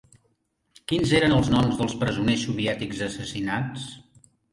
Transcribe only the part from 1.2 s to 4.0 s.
els noms dels presoners soviètics assassinats?